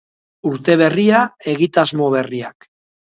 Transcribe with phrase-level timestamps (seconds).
[0.51, 1.19] Urte berria,
[1.53, 2.67] egitasmo berriak.